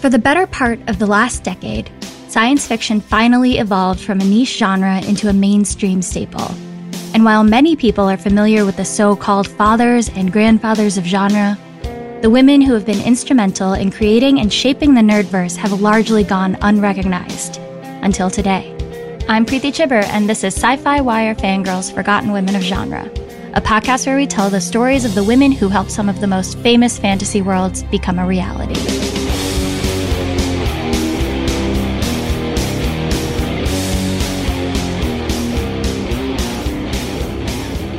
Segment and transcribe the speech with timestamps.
[0.00, 1.90] For the better part of the last decade,
[2.26, 6.54] science fiction finally evolved from a niche genre into a mainstream staple.
[7.12, 11.58] And while many people are familiar with the so called fathers and grandfathers of genre,
[12.22, 16.56] the women who have been instrumental in creating and shaping the nerdverse have largely gone
[16.62, 17.58] unrecognized
[18.00, 18.74] until today.
[19.28, 23.04] I'm Preeti Chhibber, and this is Sci Fi Wire Fangirls Forgotten Women of Genre,
[23.52, 26.26] a podcast where we tell the stories of the women who helped some of the
[26.26, 28.89] most famous fantasy worlds become a reality.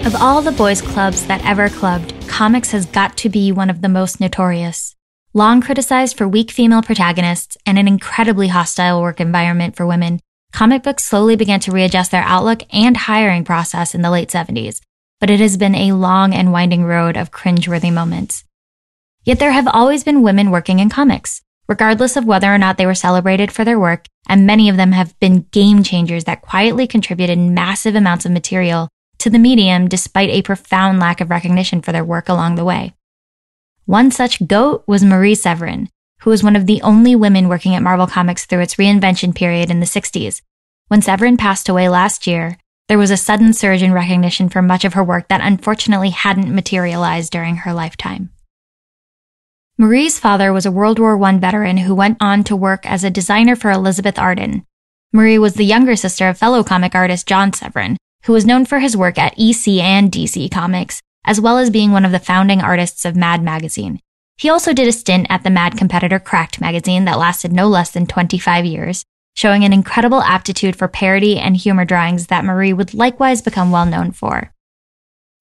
[0.04, 3.82] Of all the boys' clubs that ever clubbed, comics has got to be one of
[3.82, 4.96] the most notorious.
[5.36, 10.20] Long criticized for weak female protagonists and an incredibly hostile work environment for women,
[10.52, 14.82] comic books slowly began to readjust their outlook and hiring process in the late 70s.
[15.20, 18.44] But it has been a long and winding road of cringeworthy moments.
[19.24, 22.88] Yet there have always been women working in comics, regardless of whether or not they
[22.88, 26.88] were celebrated for their work, and many of them have been game changers that quietly
[26.88, 28.90] contributed massive amounts of material
[29.22, 32.94] to the medium despite a profound lack of recognition for their work along the way.
[33.86, 35.90] One such GOAT was Marie Severin,
[36.22, 39.72] who was one of the only women working at Marvel Comics through its reinvention period
[39.72, 40.42] in the 60s.
[40.88, 44.86] When Severin passed away last year, there was a sudden surge in recognition for much
[44.86, 48.32] of her work that unfortunately hadn't materialized during her lifetime.
[49.78, 53.10] Marie's father was a World War I veteran who went on to work as a
[53.10, 54.66] designer for Elizabeth Arden.
[55.14, 58.80] Marie was the younger sister of fellow comic artist John Severin, who was known for
[58.80, 62.62] his work at EC and DC Comics, as well as being one of the founding
[62.62, 64.00] artists of Mad Magazine.
[64.38, 67.92] He also did a stint at the Mad competitor Cracked magazine that lasted no less
[67.92, 69.04] than 25 years,
[69.36, 73.86] showing an incredible aptitude for parody and humor drawings that Marie would likewise become well
[73.86, 74.54] known for.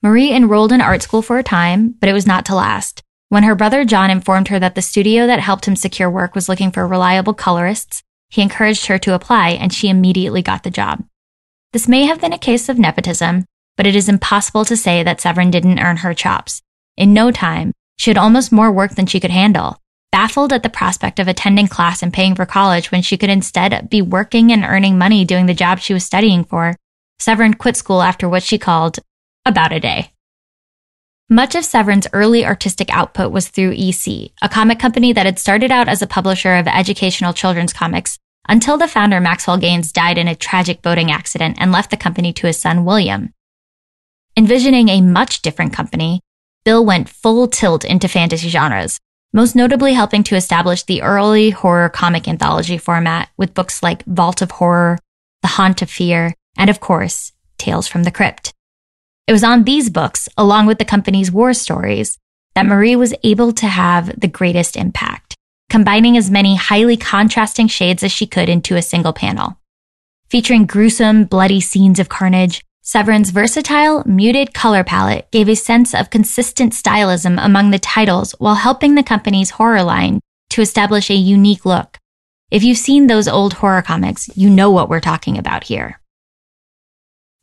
[0.03, 3.03] Marie enrolled in art school for a time, but it was not to last.
[3.29, 6.49] When her brother John informed her that the studio that helped him secure work was
[6.49, 11.05] looking for reliable colorists, he encouraged her to apply and she immediately got the job.
[11.73, 13.45] This may have been a case of nepotism,
[13.77, 16.63] but it is impossible to say that Severin didn't earn her chops.
[16.97, 19.77] In no time, she had almost more work than she could handle.
[20.11, 23.89] Baffled at the prospect of attending class and paying for college when she could instead
[23.89, 26.75] be working and earning money doing the job she was studying for,
[27.21, 28.99] Severin quit school after what she called
[29.47, 30.11] about a day.
[31.29, 35.71] Much of Severin's early artistic output was through EC, a comic company that had started
[35.71, 38.19] out as a publisher of educational children's comics
[38.51, 42.33] until the founder Maxwell Gaines died in a tragic boating accident and left the company
[42.33, 43.33] to his son William.
[44.37, 46.21] Envisioning a much different company,
[46.65, 48.99] Bill went full tilt into fantasy genres,
[49.33, 54.43] most notably helping to establish the early horror comic anthology format with books like Vault
[54.43, 54.99] of Horror,
[55.43, 58.53] The Haunt of Fear, and of course, Tales from the Crypt.
[59.29, 62.19] It was on these books, along with the company's war stories,
[62.57, 65.30] that Marie was able to have the greatest impact
[65.71, 69.57] combining as many highly contrasting shades as she could into a single panel.
[70.29, 76.11] Featuring gruesome, bloody scenes of carnage, Severin's versatile, muted color palette gave a sense of
[76.11, 80.21] consistent stylism among the titles while helping the company's horror line
[80.51, 81.99] to establish a unique look.
[82.51, 86.01] If you've seen those old horror comics, you know what we're talking about here.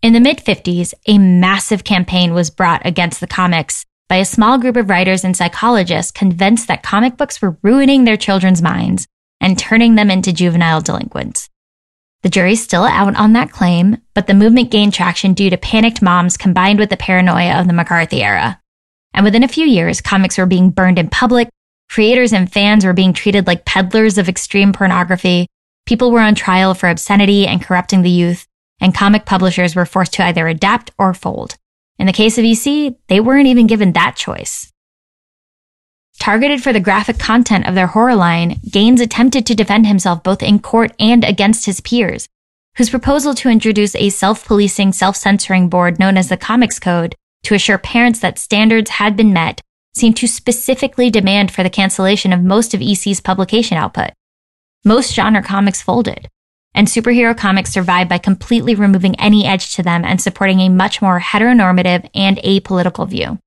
[0.02, 4.58] In the mid 50s, a massive campaign was brought against the comics by a small
[4.58, 9.08] group of writers and psychologists convinced that comic books were ruining their children's minds
[9.42, 11.50] and turning them into juvenile delinquents.
[12.24, 16.02] The jury's still out on that claim, but the movement gained traction due to panicked
[16.02, 18.60] moms combined with the paranoia of the McCarthy era.
[19.14, 21.50] And within a few years, comics were being burned in public,
[21.90, 25.48] creators and fans were being treated like peddlers of extreme pornography,
[25.86, 28.48] people were on trial for obscenity and corrupting the youth,
[28.80, 31.56] and comic publishers were forced to either adapt or fold.
[32.00, 34.72] In the case of EC, they weren't even given that choice.
[36.20, 40.42] Targeted for the graphic content of their horror line, Gaines attempted to defend himself both
[40.42, 42.28] in court and against his peers,
[42.76, 47.78] whose proposal to introduce a self-policing, self-censoring board known as the Comics Code to assure
[47.78, 49.62] parents that standards had been met
[49.96, 54.12] seemed to specifically demand for the cancellation of most of EC's publication output.
[54.86, 56.28] Most genre comics folded,
[56.78, 61.02] and superhero comics survive by completely removing any edge to them and supporting a much
[61.02, 63.40] more heteronormative and apolitical view.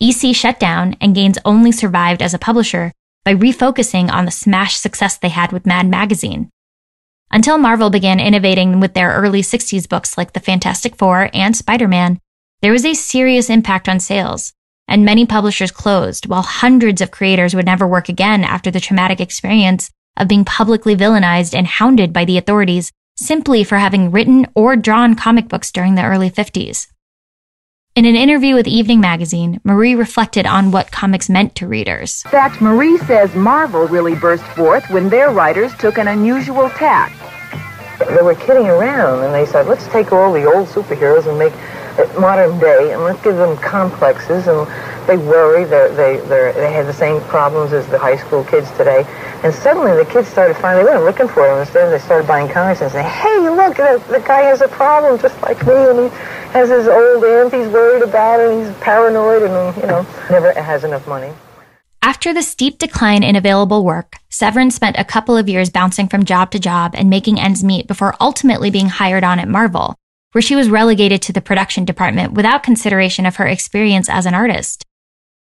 [0.00, 2.92] EC shut down and Gaines only survived as a publisher
[3.24, 6.48] by refocusing on the smash success they had with Mad Magazine.
[7.32, 11.88] Until Marvel began innovating with their early 60s books like The Fantastic Four and Spider
[11.88, 12.20] Man,
[12.62, 14.52] there was a serious impact on sales,
[14.86, 19.20] and many publishers closed, while hundreds of creators would never work again after the traumatic
[19.20, 24.76] experience of being publicly villainized and hounded by the authorities simply for having written or
[24.76, 26.88] drawn comic books during the early 50s.
[27.94, 32.22] In an interview with Evening Magazine, Marie reflected on what comics meant to readers.
[32.26, 37.10] In fact, Marie says Marvel really burst forth when their writers took an unusual tack.
[37.98, 41.54] They were kidding around, and they said, let's take all the old superheroes and make
[41.54, 41.85] it
[42.18, 44.66] modern day, and let's give them complexes, and
[45.06, 48.70] they worry, they're, they they they have the same problems as the high school kids
[48.72, 49.06] today.
[49.42, 51.60] And suddenly the kids started finding, they weren't looking for them.
[51.60, 55.20] Instead, they started buying comics and saying, hey, look, the, the guy has a problem
[55.20, 56.08] just like me, and he
[56.52, 60.52] has his old aunt he's worried about, and he's paranoid, and, he you know, never
[60.52, 61.32] has enough money.
[62.02, 66.24] After the steep decline in available work, Severin spent a couple of years bouncing from
[66.24, 69.96] job to job and making ends meet before ultimately being hired on at Marvel,
[70.32, 74.34] where she was relegated to the production department without consideration of her experience as an
[74.34, 74.84] artist.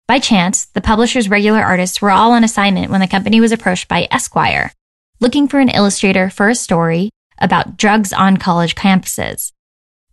[0.08, 3.88] By chance, the publisher's regular artists were all on assignment when the company was approached
[3.88, 4.72] by Esquire,
[5.20, 7.10] looking for an illustrator for a story
[7.40, 9.52] about drugs on college campuses.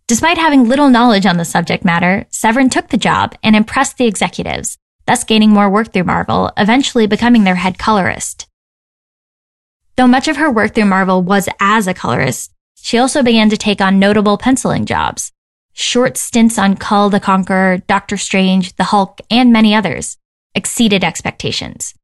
[0.07, 4.05] Despite having little knowledge on the subject matter, Severin took the job and impressed the
[4.05, 4.77] executives,
[5.07, 8.47] thus gaining more work through Marvel, eventually becoming their head colorist.
[9.95, 12.51] Though much of her work through Marvel was as a colorist,
[12.85, 15.31] she also began to take on notable penciling jobs,
[15.73, 20.17] short stints on Kull the Conqueror, Doctor Strange, the Hulk, and many others
[20.53, 21.95] exceeded expectations.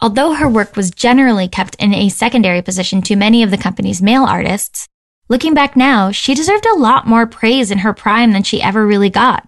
[0.00, 4.02] Although her work was generally kept in a secondary position to many of the company's
[4.02, 4.88] male artists,
[5.28, 8.84] looking back now, she deserved a lot more praise in her prime than she ever
[8.84, 9.46] really got.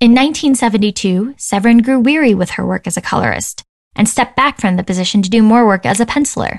[0.00, 3.62] In 1972, Severin grew weary with her work as a colorist
[3.94, 6.58] and stepped back from the position to do more work as a penciler.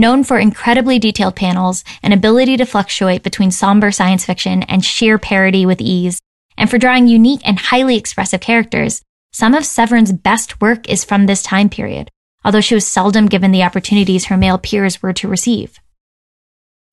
[0.00, 5.18] Known for incredibly detailed panels and ability to fluctuate between somber science fiction and sheer
[5.18, 6.18] parody with ease,
[6.56, 11.26] and for drawing unique and highly expressive characters, some of Severin's best work is from
[11.26, 12.08] this time period,
[12.46, 15.78] although she was seldom given the opportunities her male peers were to receive.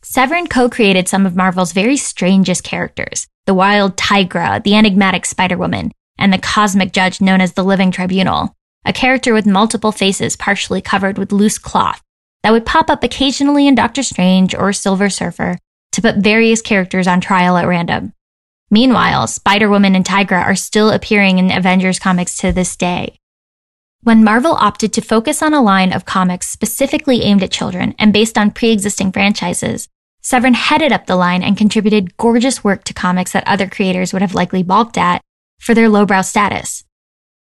[0.03, 6.33] Severin co-created some of Marvel's very strangest characters, the wild Tigra, the enigmatic Spider-Woman, and
[6.33, 11.17] the cosmic judge known as the Living Tribunal, a character with multiple faces partially covered
[11.17, 12.01] with loose cloth
[12.47, 15.57] that would pop up occasionally in Doctor Strange or Silver Surfer
[15.91, 18.13] to put various characters on trial at random.
[18.71, 23.19] Meanwhile, Spider Woman and Tigra are still appearing in Avengers comics to this day.
[24.03, 28.13] When Marvel opted to focus on a line of comics specifically aimed at children and
[28.13, 29.89] based on pre existing franchises,
[30.21, 34.21] Severin headed up the line and contributed gorgeous work to comics that other creators would
[34.21, 35.21] have likely balked at
[35.59, 36.85] for their lowbrow status.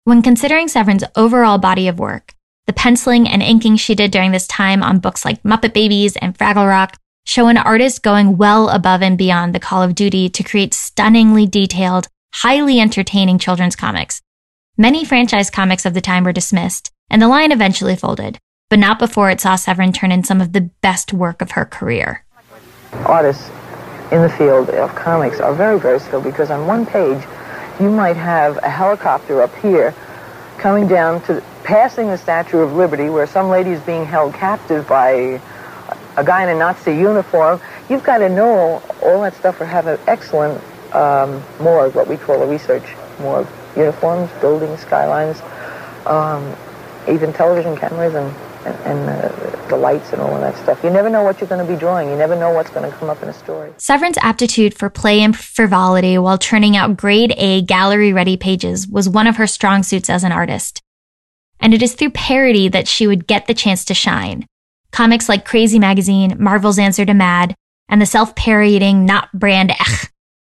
[0.04, 2.35] When considering Severin's overall body of work,
[2.67, 6.38] the penciling and inking she did during this time on books like Muppet Babies and
[6.38, 10.44] Fraggle Rock show an artist going well above and beyond the call of duty to
[10.44, 14.21] create stunningly detailed, highly entertaining children's comics.
[14.77, 18.38] Many franchise comics of the time were dismissed, and the line eventually folded,
[18.69, 21.65] but not before it saw Severin turn in some of the best work of her
[21.65, 22.25] career.
[23.06, 23.50] Artists
[24.12, 27.24] in the field of comics are very versatile because on one page
[27.79, 29.93] you might have a helicopter up here
[30.57, 34.88] coming down to passing the Statue of Liberty, where some lady is being held captive
[34.88, 35.41] by
[36.15, 39.88] a guy in a Nazi uniform, you've got to know all that stuff or have
[39.88, 43.48] an excellent um, morgue, what we call a research morgue.
[43.75, 45.41] Uniforms, buildings, skylines,
[46.05, 46.55] um,
[47.10, 48.34] even television cameras and,
[48.65, 50.81] and, and uh, the lights and all of that stuff.
[50.81, 52.10] You never know what you're going to be drawing.
[52.10, 53.74] You never know what's going to come up in a story.
[53.75, 59.10] Severin's aptitude for play and frivolity while churning out grade A gallery ready pages was
[59.10, 60.85] one of her strong suits as an artist
[61.65, 64.45] and it is through parody that she would get the chance to shine.
[64.91, 67.55] Comics like Crazy Magazine, Marvel's Answer to Mad,
[67.89, 70.12] and the self-parodying Not Brand Echh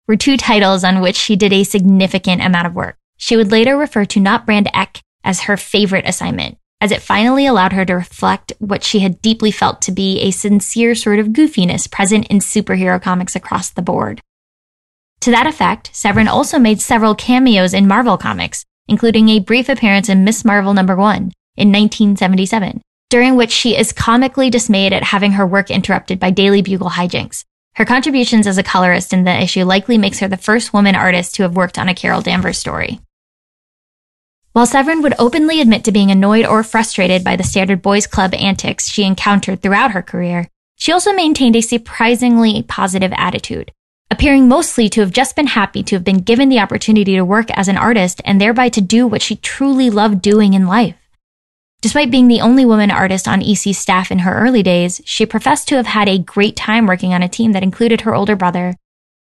[0.05, 2.97] were two titles on which she did a significant amount of work.
[3.15, 7.45] She would later refer to Not Brand Echh as her favorite assignment, as it finally
[7.45, 11.27] allowed her to reflect what she had deeply felt to be a sincere sort of
[11.27, 14.19] goofiness present in superhero comics across the board.
[15.21, 20.09] To that effect, Severin also made several cameos in Marvel comics, including a brief appearance
[20.09, 21.15] in Miss Marvel number 1
[21.57, 26.61] in 1977, during which she is comically dismayed at having her work interrupted by Daily
[26.61, 27.43] Bugle hijinks.
[27.75, 31.35] Her contributions as a colorist in the issue likely makes her the first woman artist
[31.35, 32.99] to have worked on a Carol Danvers story.
[34.53, 38.33] While Severin would openly admit to being annoyed or frustrated by the standard boys club
[38.33, 40.47] antics she encountered throughout her career,
[40.79, 43.71] She also maintained a surprisingly positive attitude,
[44.09, 47.49] appearing mostly to have just been happy to have been given the opportunity to work
[47.51, 50.95] as an artist and thereby to do what she truly loved doing in life.
[51.81, 55.67] Despite being the only woman artist on EC's staff in her early days, she professed
[55.67, 58.75] to have had a great time working on a team that included her older brother,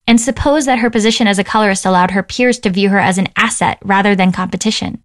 [0.05, 3.17] and supposed that her position as a colorist allowed her peers to view her as
[3.17, 5.01] an asset rather than competition.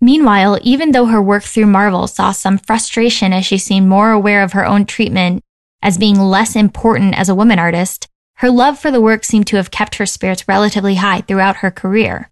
[0.00, 4.42] Meanwhile, even though her work through Marvel saw some frustration as she seemed more aware
[4.42, 5.42] of her own treatment
[5.82, 8.06] as being less important as a woman artist,
[8.40, 11.70] her love for the work seemed to have kept her spirits relatively high throughout her
[11.70, 12.30] career.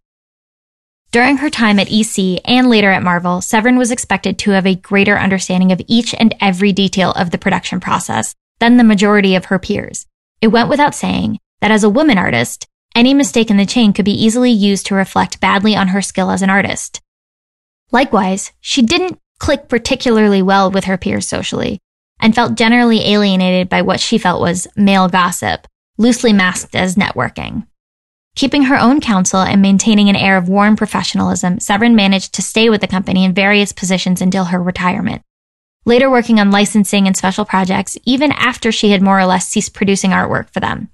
[1.12, 4.74] During her time at EC and later at Marvel, Severin was expected to have a
[4.74, 9.46] greater understanding of each and every detail of the production process than the majority of
[9.46, 10.06] her peers.
[10.40, 14.06] It went without saying that as a woman artist, any mistake in the chain could
[14.06, 17.02] be easily used to reflect badly on her skill as an artist.
[17.92, 21.80] Likewise, she didn't click particularly well with her peers socially
[22.18, 25.66] and felt generally alienated by what she felt was male gossip,
[25.98, 27.66] loosely masked as networking.
[28.36, 32.70] Keeping her own counsel and maintaining an air of warm professionalism, Severin managed to stay
[32.70, 35.22] with the company in various positions until her retirement.
[35.84, 39.74] Later working on licensing and special projects, even after she had more or less ceased
[39.74, 40.88] producing artwork for them.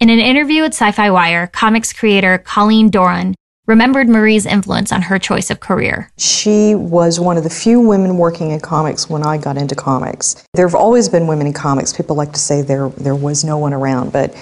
[0.00, 3.34] In an interview with Sci Fi Wire, comics creator Colleen Doran
[3.68, 6.10] remembered Marie's influence on her choice of career.
[6.16, 10.42] She was one of the few women working in comics when I got into comics.
[10.54, 11.92] There have always been women in comics.
[11.92, 14.34] People like to say there, there was no one around, but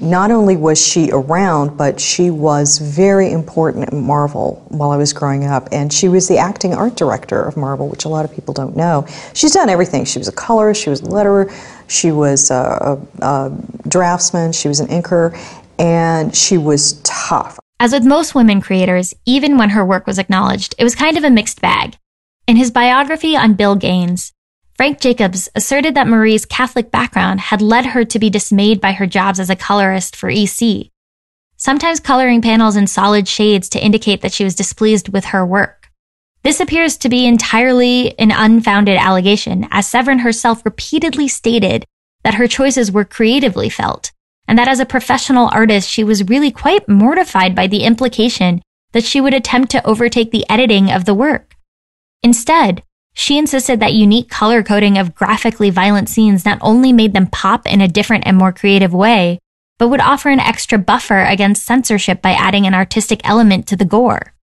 [0.00, 5.12] not only was she around, but she was very important at Marvel while I was
[5.12, 5.68] growing up.
[5.70, 8.74] And she was the acting art director of Marvel, which a lot of people don't
[8.74, 9.06] know.
[9.32, 10.04] She's done everything.
[10.04, 11.54] She was a colorist, she was a letterer,
[11.86, 15.38] she was a, a, a draftsman, she was an inker,
[15.78, 17.61] and she was tough.
[17.80, 21.24] As with most women creators, even when her work was acknowledged, it was kind of
[21.24, 21.96] a mixed bag.
[22.46, 24.32] In his biography on Bill Gaines,
[24.76, 29.06] Frank Jacobs asserted that Marie's Catholic background had led her to be dismayed by her
[29.06, 30.90] jobs as a colorist for EC,
[31.56, 35.88] sometimes coloring panels in solid shades to indicate that she was displeased with her work.
[36.42, 41.84] This appears to be entirely an unfounded allegation, as Severin herself repeatedly stated
[42.24, 44.11] that her choices were creatively felt
[44.46, 48.60] and that as a professional artist, she was really quite mortified by the implication
[48.92, 51.56] that she would attempt to overtake the editing of the work.
[52.22, 52.82] Instead,
[53.14, 57.66] she insisted that unique color coding of graphically violent scenes not only made them pop
[57.66, 59.38] in a different and more creative way,
[59.78, 63.84] but would offer an extra buffer against censorship by adding an artistic element to the
[63.84, 64.34] gore.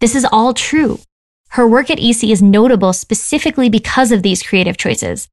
[0.00, 1.00] This is all true.
[1.50, 5.28] Her work at EC is notable specifically because of these creative choices,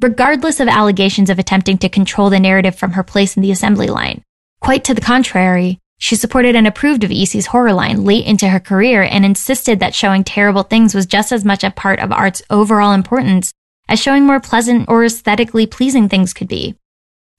[0.00, 3.86] regardless of allegations of attempting to control the narrative from her place in the assembly
[3.86, 4.22] line.
[4.60, 8.60] Quite to the contrary, she supported and approved of EC's horror line late into her
[8.60, 12.42] career and insisted that showing terrible things was just as much a part of art's
[12.50, 13.52] overall importance
[13.88, 16.74] as showing more pleasant or aesthetically pleasing things could be.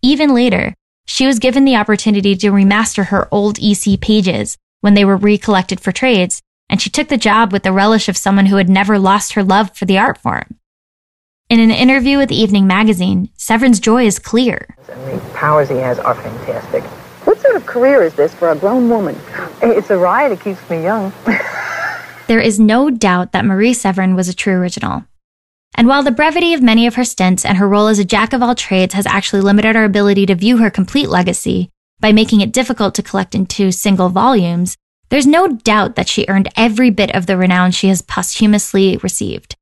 [0.01, 0.73] Even later,
[1.05, 5.79] she was given the opportunity to remaster her old EC pages when they were recollected
[5.79, 8.97] for trades, and she took the job with the relish of someone who had never
[8.97, 10.57] lost her love for the art form.
[11.49, 14.75] In an interview with Evening Magazine, Severin's joy is clear.
[14.91, 16.83] And the powers he has are fantastic.
[17.23, 19.17] What sort of career is this for a grown woman?
[19.61, 20.33] It's a riot.
[20.33, 21.13] It keeps me young.
[22.27, 25.05] There is no doubt that Marie Severin was a true original.
[25.75, 28.33] And while the brevity of many of her stints and her role as a jack
[28.33, 31.69] of all trades has actually limited our ability to view her complete legacy
[32.01, 34.75] by making it difficult to collect into single volumes,
[35.07, 39.55] there's no doubt that she earned every bit of the renown she has posthumously received.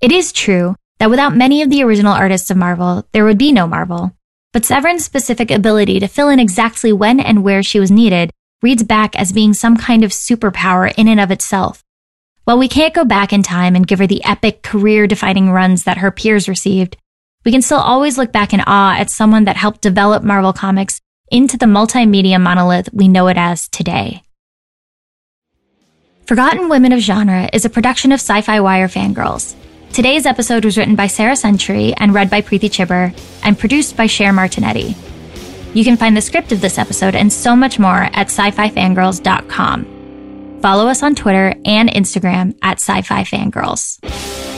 [0.00, 3.52] It is true that without many of the original artists of Marvel, there would be
[3.52, 4.12] no Marvel.
[4.52, 8.30] But Severin's specific ability to fill in exactly when and where she was needed
[8.62, 11.82] reads back as being some kind of superpower in and of itself.
[12.44, 15.84] While we can't go back in time and give her the epic career defining runs
[15.84, 16.98] that her peers received,
[17.46, 21.00] we can still always look back in awe at someone that helped develop Marvel Comics
[21.30, 24.22] into the multimedia monolith we know it as today.
[26.26, 29.54] Forgotten Women of Genre is a production of Sci Fi Wire Fangirls.
[29.92, 34.06] Today's episode was written by Sarah Century and read by Preeti Chhibber and produced by
[34.06, 34.94] Cher Martinetti.
[35.74, 40.60] You can find the script of this episode and so much more at sci-fi fangirls.com.
[40.62, 44.49] Follow us on Twitter and Instagram at sci-fi fangirls.